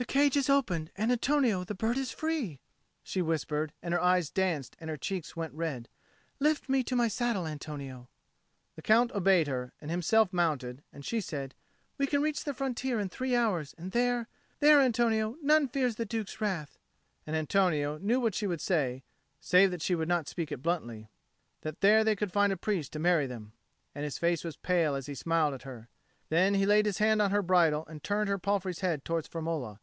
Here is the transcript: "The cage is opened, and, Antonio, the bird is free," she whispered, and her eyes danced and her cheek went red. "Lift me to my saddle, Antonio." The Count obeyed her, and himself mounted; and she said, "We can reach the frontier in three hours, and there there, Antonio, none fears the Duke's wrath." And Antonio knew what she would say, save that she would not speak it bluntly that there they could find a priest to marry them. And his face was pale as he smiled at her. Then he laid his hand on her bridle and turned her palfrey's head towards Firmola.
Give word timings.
"The 0.00 0.06
cage 0.06 0.34
is 0.34 0.48
opened, 0.48 0.90
and, 0.96 1.12
Antonio, 1.12 1.62
the 1.62 1.74
bird 1.74 1.98
is 1.98 2.10
free," 2.10 2.58
she 3.02 3.20
whispered, 3.20 3.74
and 3.82 3.92
her 3.92 4.00
eyes 4.00 4.30
danced 4.30 4.74
and 4.80 4.88
her 4.88 4.96
cheek 4.96 5.26
went 5.36 5.52
red. 5.52 5.90
"Lift 6.38 6.70
me 6.70 6.82
to 6.84 6.96
my 6.96 7.06
saddle, 7.06 7.46
Antonio." 7.46 8.08
The 8.76 8.82
Count 8.82 9.12
obeyed 9.12 9.46
her, 9.46 9.74
and 9.78 9.90
himself 9.90 10.32
mounted; 10.32 10.82
and 10.90 11.04
she 11.04 11.20
said, 11.20 11.54
"We 11.98 12.06
can 12.06 12.22
reach 12.22 12.44
the 12.44 12.54
frontier 12.54 12.98
in 12.98 13.10
three 13.10 13.36
hours, 13.36 13.74
and 13.76 13.92
there 13.92 14.26
there, 14.60 14.80
Antonio, 14.80 15.36
none 15.42 15.68
fears 15.68 15.96
the 15.96 16.06
Duke's 16.06 16.40
wrath." 16.40 16.78
And 17.26 17.36
Antonio 17.36 17.98
knew 17.98 18.20
what 18.20 18.34
she 18.34 18.46
would 18.46 18.62
say, 18.62 19.04
save 19.38 19.70
that 19.70 19.82
she 19.82 19.94
would 19.94 20.08
not 20.08 20.28
speak 20.28 20.50
it 20.50 20.62
bluntly 20.62 21.10
that 21.60 21.82
there 21.82 22.04
they 22.04 22.16
could 22.16 22.32
find 22.32 22.54
a 22.54 22.56
priest 22.56 22.94
to 22.94 22.98
marry 22.98 23.26
them. 23.26 23.52
And 23.94 24.04
his 24.04 24.16
face 24.16 24.44
was 24.44 24.56
pale 24.56 24.94
as 24.94 25.06
he 25.08 25.14
smiled 25.14 25.52
at 25.52 25.64
her. 25.64 25.90
Then 26.30 26.54
he 26.54 26.64
laid 26.64 26.86
his 26.86 26.96
hand 26.98 27.20
on 27.20 27.30
her 27.32 27.42
bridle 27.42 27.84
and 27.86 28.02
turned 28.02 28.30
her 28.30 28.38
palfrey's 28.38 28.80
head 28.80 29.04
towards 29.04 29.28
Firmola. 29.28 29.78